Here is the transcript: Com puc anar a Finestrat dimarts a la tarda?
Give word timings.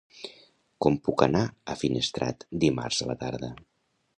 Com 0.85 0.95
puc 1.09 1.23
anar 1.27 1.43
a 1.73 1.75
Finestrat 1.83 2.47
dimarts 2.65 3.03
a 3.07 3.11
la 3.13 3.19
tarda? 3.25 3.53